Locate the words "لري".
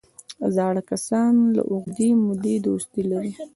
3.11-3.33